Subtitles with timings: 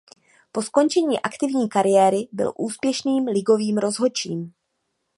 [0.51, 4.53] Po skončení aktivní kariéry byl úspěšným ligovým rozhodčím.